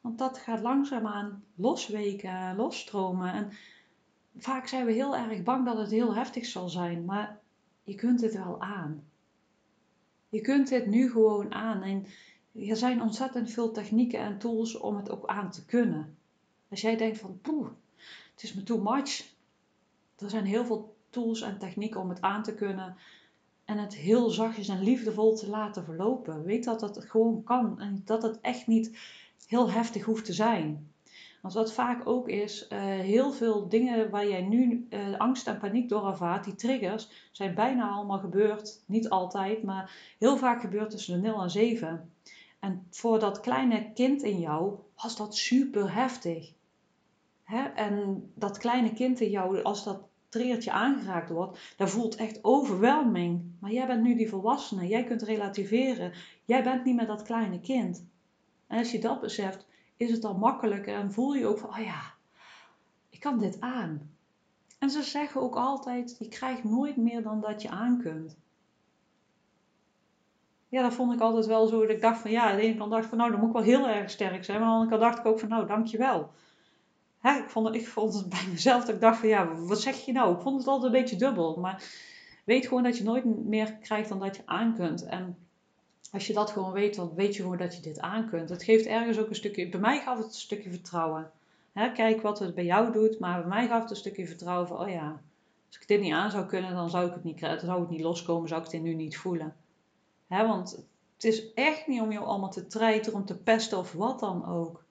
Want 0.00 0.18
dat 0.18 0.38
gaat 0.38 0.60
langzaamaan 0.60 1.44
losweken, 1.54 2.56
losstromen. 2.56 3.32
En 3.32 3.50
vaak 4.40 4.66
zijn 4.66 4.86
we 4.86 4.92
heel 4.92 5.16
erg 5.16 5.42
bang 5.42 5.64
dat 5.64 5.78
het 5.78 5.90
heel 5.90 6.14
heftig 6.14 6.46
zal 6.46 6.68
zijn, 6.68 7.04
maar 7.04 7.40
je 7.82 7.94
kunt 7.94 8.20
het 8.20 8.34
wel 8.34 8.60
aan. 8.60 9.04
Je 10.28 10.40
kunt 10.40 10.68
dit 10.68 10.86
nu 10.86 11.10
gewoon 11.10 11.52
aan. 11.54 11.82
En 11.82 12.06
er 12.68 12.76
zijn 12.76 13.02
ontzettend 13.02 13.50
veel 13.50 13.72
technieken 13.72 14.20
en 14.20 14.38
tools 14.38 14.78
om 14.78 14.96
het 14.96 15.10
ook 15.10 15.26
aan 15.26 15.50
te 15.50 15.64
kunnen. 15.64 16.16
Als 16.68 16.80
jij 16.80 16.96
denkt 16.96 17.18
van, 17.18 17.38
poeh, 17.40 17.68
het 18.34 18.42
is 18.42 18.54
me 18.54 18.62
too 18.62 18.80
much. 18.82 19.34
Er 20.18 20.30
zijn 20.30 20.44
heel 20.44 20.64
veel 20.64 20.96
tools 21.10 21.40
en 21.40 21.58
technieken 21.58 22.00
om 22.00 22.08
het 22.08 22.20
aan 22.20 22.42
te 22.42 22.54
kunnen. 22.54 22.96
En 23.64 23.78
het 23.78 23.94
heel 23.94 24.30
zachtjes 24.30 24.68
en 24.68 24.82
liefdevol 24.82 25.36
te 25.36 25.48
laten 25.48 25.84
verlopen. 25.84 26.44
Weet 26.44 26.64
dat 26.64 26.80
het 26.80 27.04
gewoon 27.04 27.42
kan. 27.42 27.80
En 27.80 28.02
dat 28.04 28.22
het 28.22 28.40
echt 28.40 28.66
niet 28.66 28.98
heel 29.46 29.70
heftig 29.70 30.04
hoeft 30.04 30.24
te 30.24 30.32
zijn. 30.32 30.92
Want 31.40 31.54
wat 31.54 31.72
vaak 31.72 32.06
ook 32.06 32.28
is, 32.28 32.68
uh, 32.72 32.78
heel 32.82 33.32
veel 33.32 33.68
dingen 33.68 34.10
waar 34.10 34.28
jij 34.28 34.42
nu 34.42 34.86
uh, 34.90 35.18
angst 35.18 35.46
en 35.46 35.58
paniek 35.58 35.88
door 35.88 36.06
ervaart, 36.06 36.44
die 36.44 36.54
triggers, 36.54 37.28
zijn 37.32 37.54
bijna 37.54 37.88
allemaal 37.88 38.18
gebeurd. 38.18 38.82
Niet 38.86 39.08
altijd, 39.08 39.62
maar 39.62 40.14
heel 40.18 40.36
vaak 40.36 40.60
gebeurd 40.60 40.90
tussen 40.90 41.22
de 41.22 41.28
0 41.28 41.42
en 41.42 41.50
7. 41.50 42.12
En 42.58 42.86
voor 42.90 43.18
dat 43.18 43.40
kleine 43.40 43.92
kind 43.92 44.22
in 44.22 44.38
jou 44.38 44.78
was 45.02 45.16
dat 45.16 45.36
super 45.36 45.94
heftig. 45.94 46.52
Hè? 47.44 47.62
En 47.62 48.30
dat 48.34 48.58
kleine 48.58 48.92
kind 48.92 49.20
in 49.20 49.30
jou, 49.30 49.62
als 49.62 49.84
dat 49.84 50.08
triggertje 50.28 50.70
aangeraakt 50.70 51.30
wordt, 51.30 51.74
dat 51.76 51.90
voelt 51.90 52.16
echt 52.16 52.38
overweldiging. 52.44 53.42
Maar 53.58 53.72
jij 53.72 53.86
bent 53.86 54.02
nu 54.02 54.16
die 54.16 54.28
volwassene, 54.28 54.86
jij 54.86 55.04
kunt 55.04 55.22
relativeren. 55.22 56.12
Jij 56.44 56.62
bent 56.62 56.84
niet 56.84 56.96
meer 56.96 57.06
dat 57.06 57.22
kleine 57.22 57.60
kind. 57.60 58.04
En 58.66 58.78
als 58.78 58.92
je 58.92 58.98
dat 58.98 59.20
beseft, 59.20 59.66
is 60.00 60.10
het 60.10 60.24
al 60.24 60.34
makkelijker 60.34 60.94
en 60.94 61.12
voel 61.12 61.34
je 61.34 61.46
ook 61.46 61.58
van, 61.58 61.70
oh 61.70 61.84
ja, 61.84 62.14
ik 63.08 63.20
kan 63.20 63.38
dit 63.38 63.60
aan. 63.60 64.10
En 64.78 64.90
ze 64.90 65.02
zeggen 65.02 65.40
ook 65.40 65.54
altijd, 65.54 66.16
je 66.18 66.28
krijgt 66.28 66.64
nooit 66.64 66.96
meer 66.96 67.22
dan 67.22 67.40
dat 67.40 67.62
je 67.62 67.68
aan 67.68 67.98
kunt. 68.02 68.38
Ja, 70.68 70.82
dat 70.82 70.94
vond 70.94 71.12
ik 71.12 71.20
altijd 71.20 71.46
wel 71.46 71.66
zo. 71.66 71.80
Dat 71.80 71.90
ik 71.90 72.00
dacht 72.00 72.20
van, 72.20 72.30
ja, 72.30 72.56
de 72.56 72.62
ene 72.62 72.76
kant 72.76 72.90
dacht 72.90 73.06
van, 73.06 73.18
nou, 73.18 73.30
dan 73.30 73.40
moet 73.40 73.48
ik 73.48 73.54
wel 73.54 73.62
heel 73.62 73.88
erg 73.88 74.10
sterk 74.10 74.44
zijn. 74.44 74.60
Maar 74.60 74.68
aan 74.68 74.74
de 74.74 74.80
andere 74.80 74.98
kant 74.98 75.10
dacht 75.10 75.26
ik 75.26 75.32
ook 75.32 75.40
van, 75.40 75.48
nou, 75.48 75.66
dankjewel. 75.66 76.30
Hè, 77.18 77.38
ik, 77.38 77.50
vond 77.50 77.74
ik 77.74 77.88
vond 77.88 78.14
het 78.14 78.28
bij 78.38 78.46
mezelf 78.50 78.84
dat 78.84 78.94
ik 78.94 79.00
dacht 79.00 79.18
van, 79.18 79.28
ja, 79.28 79.54
wat 79.54 79.80
zeg 79.80 79.96
je 79.96 80.12
nou? 80.12 80.34
Ik 80.34 80.40
vond 80.40 80.58
het 80.58 80.66
altijd 80.66 80.92
een 80.92 81.00
beetje 81.00 81.16
dubbel. 81.16 81.56
Maar 81.60 81.82
weet 82.44 82.66
gewoon 82.66 82.82
dat 82.82 82.98
je 82.98 83.04
nooit 83.04 83.24
meer 83.24 83.76
krijgt 83.76 84.08
dan 84.08 84.18
dat 84.18 84.36
je 84.36 84.42
aan 84.46 84.74
kunt. 84.74 85.04
En 85.04 85.36
als 86.12 86.26
je 86.26 86.32
dat 86.32 86.50
gewoon 86.50 86.72
weet, 86.72 86.94
dan 86.94 87.14
weet 87.14 87.36
je 87.36 87.42
gewoon 87.42 87.58
dat 87.58 87.76
je 87.76 87.82
dit 87.82 88.00
aan 88.00 88.28
kunt. 88.28 88.48
Het 88.48 88.62
geeft 88.62 88.86
ergens 88.86 89.18
ook 89.18 89.28
een 89.28 89.34
stukje, 89.34 89.68
bij 89.68 89.80
mij 89.80 90.00
gaf 90.00 90.16
het 90.16 90.26
een 90.26 90.32
stukje 90.32 90.70
vertrouwen. 90.70 91.30
kijk 91.94 92.22
wat 92.22 92.38
het 92.38 92.54
bij 92.54 92.64
jou 92.64 92.92
doet, 92.92 93.18
maar 93.18 93.40
bij 93.40 93.48
mij 93.48 93.66
gaf 93.66 93.80
het 93.80 93.90
een 93.90 93.96
stukje 93.96 94.26
vertrouwen 94.26 94.68
van, 94.68 94.78
oh 94.78 94.88
ja, 94.88 95.20
als 95.66 95.76
ik 95.76 95.88
dit 95.88 96.00
niet 96.00 96.12
aan 96.12 96.30
zou 96.30 96.46
kunnen, 96.46 96.74
dan 96.74 96.90
zou 96.90 97.06
ik 97.06 97.14
het 97.14 97.24
niet, 97.24 97.38
zou 97.38 97.80
het 97.80 97.90
niet 97.90 98.00
loskomen, 98.00 98.48
zou 98.48 98.64
ik 98.64 98.70
het 98.70 98.82
nu 98.82 98.94
niet 98.94 99.16
voelen. 99.16 99.56
want 100.28 100.84
het 101.14 101.24
is 101.24 101.52
echt 101.54 101.86
niet 101.86 102.00
om 102.00 102.12
jou 102.12 102.24
allemaal 102.24 102.50
te 102.50 102.66
treiteren, 102.66 103.18
om 103.18 103.26
te 103.26 103.36
pesten 103.36 103.78
of 103.78 103.92
wat 103.92 104.20
dan 104.20 104.46
ook. 104.46 104.84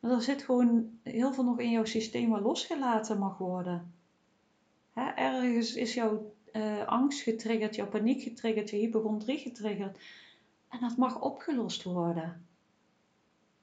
Maar 0.00 0.10
er 0.10 0.22
zit 0.22 0.42
gewoon 0.42 0.98
heel 1.02 1.32
veel 1.32 1.44
nog 1.44 1.58
in 1.58 1.70
jouw 1.70 1.84
systeem 1.84 2.30
waar 2.30 2.40
losgelaten 2.40 3.18
mag 3.18 3.38
worden. 3.38 3.92
ergens 4.94 5.74
is 5.74 5.94
jouw 5.94 6.32
uh, 6.52 6.86
angst 6.86 7.20
getriggerd, 7.20 7.74
jouw 7.74 7.88
paniek 7.88 8.22
getriggerd, 8.22 8.70
je 8.70 8.76
hypochondrie 8.76 9.38
getriggerd. 9.38 9.98
En 10.74 10.80
dat 10.80 10.96
mag 10.96 11.20
opgelost 11.20 11.82
worden. 11.82 12.46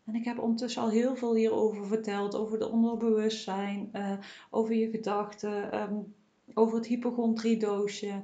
En 0.04 0.16
ik 0.16 0.26
heb 0.26 0.40
ondertussen 0.40 0.82
al 0.82 0.90
heel 0.90 1.16
veel 1.16 1.36
hierover 1.36 1.88
verteld, 1.88 2.36
over 2.36 2.60
de 2.60 2.70
onderbewustzijn, 2.70 3.90
uh, 3.94 4.18
over 4.50 4.74
je 4.74 4.90
gedachten, 4.90 5.82
um, 5.82 6.16
over 6.54 6.78
het 6.78 6.88
hypochondriedoosje. 6.88 8.24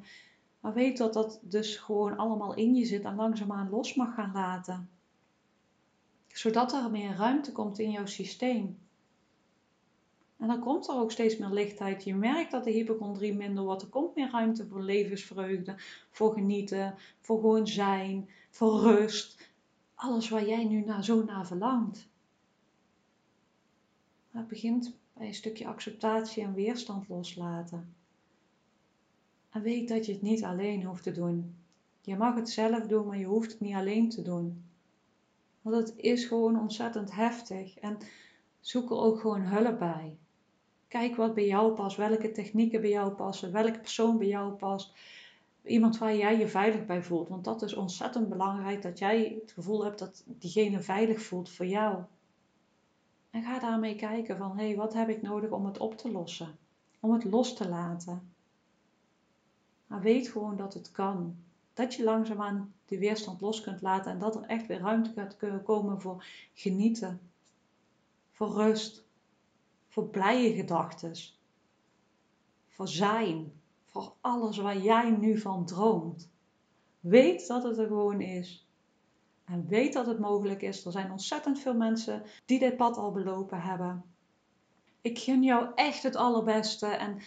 Maar 0.59 0.73
weet 0.73 0.97
dat 0.97 1.13
dat 1.13 1.39
dus 1.41 1.77
gewoon 1.77 2.17
allemaal 2.17 2.55
in 2.55 2.75
je 2.75 2.85
zit 2.85 3.03
en 3.03 3.15
langzaamaan 3.15 3.69
los 3.69 3.95
mag 3.95 4.13
gaan 4.13 4.31
laten. 4.33 4.89
Zodat 6.27 6.73
er 6.73 6.91
meer 6.91 7.15
ruimte 7.15 7.51
komt 7.51 7.79
in 7.79 7.91
jouw 7.91 8.05
systeem. 8.05 8.77
En 10.39 10.47
dan 10.47 10.59
komt 10.59 10.87
er 10.87 10.95
ook 10.95 11.11
steeds 11.11 11.37
meer 11.37 11.49
lichtheid. 11.49 12.03
Je 12.03 12.15
merkt 12.15 12.51
dat 12.51 12.63
de 12.63 12.71
hypochondrie 12.71 13.33
minder 13.33 13.63
wordt. 13.63 13.81
Er 13.81 13.87
komt 13.87 14.15
meer 14.15 14.29
ruimte 14.31 14.67
voor 14.67 14.81
levensvreugde, 14.81 15.75
voor 16.11 16.33
genieten, 16.33 16.95
voor 17.21 17.39
gewoon 17.39 17.67
zijn, 17.67 18.29
voor 18.49 18.81
rust. 18.81 19.51
Alles 19.95 20.29
waar 20.29 20.47
jij 20.47 20.65
nu 20.65 20.83
naar, 20.83 21.03
zo 21.03 21.23
naar 21.23 21.47
verlangt. 21.47 22.07
het 24.31 24.47
begint 24.47 24.97
bij 25.13 25.27
een 25.27 25.33
stukje 25.33 25.67
acceptatie 25.67 26.43
en 26.43 26.53
weerstand 26.53 27.09
loslaten. 27.09 27.95
En 29.49 29.61
weet 29.61 29.87
dat 29.87 30.05
je 30.05 30.11
het 30.11 30.21
niet 30.21 30.43
alleen 30.43 30.83
hoeft 30.83 31.03
te 31.03 31.11
doen. 31.11 31.55
Je 32.01 32.17
mag 32.17 32.35
het 32.35 32.49
zelf 32.49 32.87
doen, 32.87 33.07
maar 33.07 33.17
je 33.17 33.25
hoeft 33.25 33.51
het 33.51 33.59
niet 33.59 33.75
alleen 33.75 34.09
te 34.09 34.21
doen. 34.21 34.63
Want 35.61 35.75
het 35.75 35.93
is 35.97 36.25
gewoon 36.25 36.59
ontzettend 36.59 37.11
heftig. 37.11 37.77
En 37.77 37.97
zoek 38.59 38.89
er 38.89 38.97
ook 38.97 39.19
gewoon 39.19 39.41
hulp 39.41 39.79
bij. 39.79 40.17
Kijk 40.87 41.15
wat 41.15 41.33
bij 41.33 41.45
jou 41.45 41.73
past, 41.73 41.97
welke 41.97 42.31
technieken 42.31 42.81
bij 42.81 42.89
jou 42.89 43.11
passen, 43.11 43.51
welke 43.51 43.79
persoon 43.79 44.17
bij 44.17 44.27
jou 44.27 44.53
past. 44.53 44.93
Iemand 45.63 45.97
waar 45.97 46.15
jij 46.15 46.37
je 46.37 46.47
veilig 46.47 46.85
bij 46.85 47.03
voelt. 47.03 47.29
Want 47.29 47.43
dat 47.43 47.61
is 47.61 47.73
ontzettend 47.73 48.29
belangrijk 48.29 48.81
dat 48.81 48.99
jij 48.99 49.37
het 49.41 49.51
gevoel 49.51 49.83
hebt 49.83 49.99
dat 49.99 50.23
diegene 50.25 50.79
veilig 50.79 51.21
voelt 51.21 51.49
voor 51.49 51.65
jou. 51.65 52.03
En 53.29 53.43
ga 53.43 53.59
daarmee 53.59 53.95
kijken 53.95 54.37
van 54.37 54.57
hé, 54.57 54.65
hey, 54.65 54.75
wat 54.75 54.93
heb 54.93 55.09
ik 55.09 55.21
nodig 55.21 55.49
om 55.49 55.65
het 55.65 55.77
op 55.77 55.97
te 55.97 56.11
lossen? 56.11 56.57
Om 56.99 57.11
het 57.11 57.23
los 57.23 57.55
te 57.55 57.69
laten. 57.69 58.31
Maar 59.87 60.01
weet 60.01 60.27
gewoon 60.27 60.57
dat 60.57 60.73
het 60.73 60.91
kan. 60.91 61.35
Dat 61.73 61.93
je 61.93 62.03
langzaamaan 62.03 62.73
die 62.85 62.99
weerstand 62.99 63.41
los 63.41 63.61
kunt 63.61 63.81
laten 63.81 64.11
en 64.11 64.19
dat 64.19 64.35
er 64.35 64.43
echt 64.43 64.67
weer 64.67 64.79
ruimte 64.79 65.11
gaat 65.15 65.37
komen 65.63 66.01
voor 66.01 66.25
genieten, 66.53 67.19
voor 68.31 68.53
rust, 68.53 69.06
voor 69.87 70.09
blije 70.09 70.53
gedachten, 70.53 71.15
voor 72.67 72.87
zijn, 72.87 73.51
voor 73.85 74.13
alles 74.21 74.57
waar 74.57 74.77
jij 74.77 75.09
nu 75.09 75.37
van 75.37 75.65
droomt. 75.65 76.29
Weet 76.99 77.47
dat 77.47 77.63
het 77.63 77.77
er 77.77 77.87
gewoon 77.87 78.21
is. 78.21 78.67
En 79.45 79.67
weet 79.67 79.93
dat 79.93 80.05
het 80.05 80.19
mogelijk 80.19 80.61
is. 80.61 80.85
Er 80.85 80.91
zijn 80.91 81.11
ontzettend 81.11 81.59
veel 81.59 81.75
mensen 81.75 82.23
die 82.45 82.59
dit 82.59 82.77
pad 82.77 82.97
al 82.97 83.11
belopen 83.11 83.61
hebben. 83.61 84.03
Ik 85.01 85.19
gun 85.19 85.43
jou 85.43 85.67
echt 85.75 86.03
het 86.03 86.15
allerbeste 86.15 86.85
en 86.85 87.19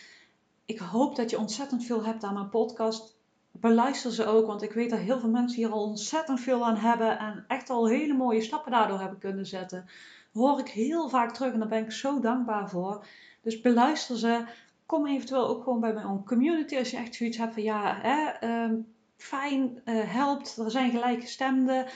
ik 0.64 0.78
hoop 0.78 1.16
dat 1.16 1.30
je 1.30 1.38
ontzettend 1.38 1.84
veel 1.84 2.04
hebt 2.04 2.24
aan 2.24 2.34
mijn 2.34 2.48
podcast. 2.48 3.18
Beluister 3.50 4.12
ze 4.12 4.26
ook, 4.26 4.46
want 4.46 4.62
ik 4.62 4.72
weet 4.72 4.90
dat 4.90 4.98
heel 4.98 5.18
veel 5.20 5.30
mensen 5.30 5.56
hier 5.56 5.72
al 5.72 5.82
ontzettend 5.82 6.40
veel 6.40 6.66
aan 6.66 6.76
hebben 6.76 7.18
en 7.18 7.44
echt 7.48 7.70
al 7.70 7.88
hele 7.88 8.14
mooie 8.14 8.40
stappen 8.40 8.72
daardoor 8.72 9.00
hebben 9.00 9.18
kunnen 9.18 9.46
zetten 9.46 9.88
hoor 10.32 10.58
ik 10.58 10.68
heel 10.68 11.08
vaak 11.08 11.32
terug 11.32 11.52
en 11.52 11.58
daar 11.58 11.68
ben 11.68 11.84
ik 11.84 11.92
zo 11.92 12.20
dankbaar 12.20 12.70
voor. 12.70 13.06
Dus 13.42 13.60
beluister 13.60 14.18
ze. 14.18 14.44
Kom 14.86 15.06
eventueel 15.06 15.48
ook 15.48 15.62
gewoon 15.62 15.80
bij 15.80 15.92
mijn 15.92 16.24
community 16.24 16.76
als 16.76 16.90
je 16.90 16.96
echt 16.96 17.14
zoiets 17.14 17.36
hebt 17.36 17.54
van 17.54 17.62
ja, 17.62 17.98
hè, 18.02 18.30
ehm, 18.30 18.74
fijn, 19.16 19.82
uh, 19.84 20.12
helpt, 20.12 20.56
er 20.56 20.70
zijn 20.70 20.90
gelijkgestemden. 20.90 21.86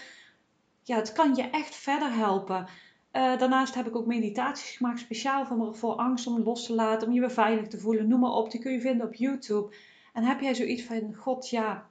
Ja, 0.82 0.96
het 0.96 1.12
kan 1.12 1.34
je 1.34 1.42
echt 1.42 1.74
verder 1.74 2.12
helpen. 2.12 2.66
Uh, 3.12 3.38
daarnaast 3.38 3.74
heb 3.74 3.86
ik 3.86 3.96
ook 3.96 4.06
meditaties 4.06 4.76
gemaakt, 4.76 5.00
speciaal 5.00 5.46
voor, 5.46 5.76
voor 5.76 5.94
angst 5.94 6.26
om 6.26 6.42
los 6.42 6.66
te 6.66 6.74
laten, 6.74 7.08
om 7.08 7.14
je 7.14 7.20
weer 7.20 7.30
veilig 7.30 7.66
te 7.68 7.78
voelen. 7.78 8.08
Noem 8.08 8.20
maar 8.20 8.30
op, 8.30 8.50
die 8.50 8.60
kun 8.60 8.72
je 8.72 8.80
vinden 8.80 9.06
op 9.06 9.14
YouTube. 9.14 9.74
En 10.12 10.22
heb 10.22 10.40
jij 10.40 10.54
zoiets 10.54 10.82
van, 10.82 11.14
god 11.14 11.50
ja, 11.50 11.86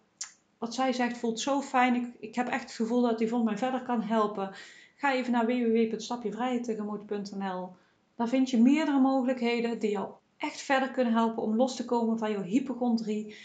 wat 0.58 0.74
zij 0.74 0.94
zegt 0.94 1.18
voelt 1.18 1.40
zo 1.40 1.62
fijn. 1.62 1.96
Ik, 1.96 2.14
ik 2.20 2.36
heb 2.36 2.48
echt 2.48 2.64
het 2.64 2.72
gevoel 2.72 3.02
dat 3.02 3.18
die 3.18 3.28
voor 3.28 3.44
mij 3.44 3.58
verder 3.58 3.82
kan 3.82 4.02
helpen. 4.02 4.52
Ga 5.04 5.14
even 5.14 5.32
naar 5.32 5.46
www.stapjevrijheidtegemoet.nl. 5.46 7.76
Daar 8.16 8.28
vind 8.28 8.50
je 8.50 8.62
meerdere 8.62 9.00
mogelijkheden 9.00 9.80
die 9.80 9.92
jou 9.92 10.12
echt 10.38 10.62
verder 10.62 10.92
kunnen 10.92 11.14
helpen 11.14 11.44
om 11.44 11.56
los 11.56 11.76
te 11.76 11.86
komen 11.86 12.18
van 12.18 12.32
jouw 12.32 12.42
hypochondrie. 12.42 13.36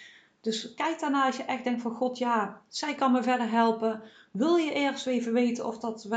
Dus 0.41 0.75
kijk 0.75 1.01
daarna 1.01 1.27
als 1.27 1.37
je 1.37 1.43
echt 1.43 1.65
denkt 1.65 1.83
van 1.83 1.95
god 1.95 2.19
ja, 2.19 2.61
zij 2.69 2.95
kan 2.95 3.13
me 3.13 3.23
verder 3.23 3.51
helpen. 3.51 4.03
Wil 4.33 4.57
je 4.57 4.73
eerst 4.73 5.07
even 5.07 5.33
weten 5.33 5.67
of 5.67 5.79
dat, 5.79 6.09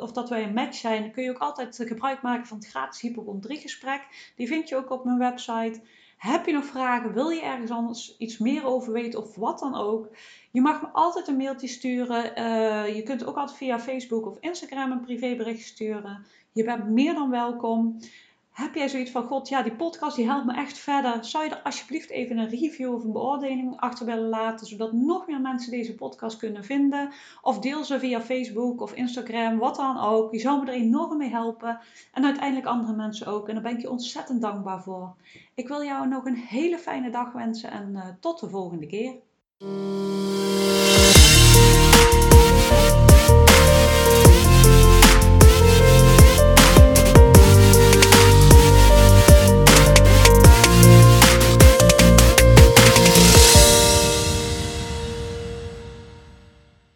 of 0.00 0.12
dat 0.12 0.28
wij 0.28 0.42
een 0.42 0.54
match 0.54 0.76
zijn, 0.76 1.12
kun 1.12 1.22
je 1.22 1.30
ook 1.30 1.38
altijd 1.38 1.82
gebruik 1.86 2.22
maken 2.22 2.46
van 2.46 2.56
het 2.56 2.66
gratis 2.66 3.00
hypochondrie 3.00 3.58
gesprek. 3.58 4.32
Die 4.36 4.46
vind 4.46 4.68
je 4.68 4.76
ook 4.76 4.90
op 4.90 5.04
mijn 5.04 5.18
website. 5.18 5.80
Heb 6.20 6.46
je 6.46 6.52
nog 6.52 6.64
vragen? 6.64 7.12
Wil 7.12 7.28
je 7.28 7.42
ergens 7.42 7.70
anders 7.70 8.16
iets 8.18 8.38
meer 8.38 8.64
over 8.64 8.92
weten 8.92 9.20
of 9.20 9.36
wat 9.36 9.58
dan 9.58 9.74
ook? 9.74 10.08
Je 10.50 10.60
mag 10.60 10.82
me 10.82 10.88
altijd 10.92 11.28
een 11.28 11.36
mailtje 11.36 11.66
sturen. 11.66 12.38
Uh, 12.38 12.94
je 12.94 13.02
kunt 13.02 13.24
ook 13.24 13.36
altijd 13.36 13.56
via 13.56 13.80
Facebook 13.80 14.26
of 14.26 14.36
Instagram 14.40 14.90
een 14.90 15.00
privébericht 15.00 15.66
sturen. 15.66 16.26
Je 16.52 16.64
bent 16.64 16.88
meer 16.88 17.14
dan 17.14 17.30
welkom. 17.30 18.00
Heb 18.60 18.74
jij 18.74 18.88
zoiets 18.88 19.10
van, 19.10 19.26
god, 19.26 19.48
ja, 19.48 19.62
die 19.62 19.74
podcast 19.74 20.16
die 20.16 20.26
helpt 20.26 20.46
me 20.46 20.54
echt 20.54 20.78
verder. 20.78 21.24
Zou 21.24 21.44
je 21.44 21.50
er 21.50 21.62
alsjeblieft 21.62 22.10
even 22.10 22.38
een 22.38 22.48
review 22.48 22.94
of 22.94 23.04
een 23.04 23.12
beoordeling 23.12 23.76
achter 23.76 24.06
willen 24.06 24.28
laten, 24.28 24.66
zodat 24.66 24.92
nog 24.92 25.26
meer 25.26 25.40
mensen 25.40 25.70
deze 25.70 25.94
podcast 25.94 26.36
kunnen 26.36 26.64
vinden? 26.64 27.12
Of 27.42 27.58
deel 27.58 27.84
ze 27.84 27.98
via 27.98 28.20
Facebook 28.20 28.80
of 28.80 28.92
Instagram, 28.92 29.58
wat 29.58 29.76
dan 29.76 30.00
ook. 30.00 30.32
Je 30.32 30.38
zou 30.38 30.60
me 30.60 30.66
er 30.70 30.78
enorm 30.78 31.18
mee 31.18 31.30
helpen. 31.30 31.78
En 32.12 32.24
uiteindelijk 32.24 32.66
andere 32.66 32.92
mensen 32.92 33.26
ook. 33.26 33.48
En 33.48 33.54
daar 33.54 33.62
ben 33.62 33.74
ik 33.74 33.80
je 33.80 33.90
ontzettend 33.90 34.40
dankbaar 34.40 34.82
voor. 34.82 35.14
Ik 35.54 35.68
wil 35.68 35.84
jou 35.84 36.08
nog 36.08 36.24
een 36.24 36.36
hele 36.36 36.78
fijne 36.78 37.10
dag 37.10 37.32
wensen 37.32 37.70
en 37.70 37.90
uh, 37.94 38.06
tot 38.20 38.40
de 38.40 38.48
volgende 38.48 38.86
keer. 38.86 39.14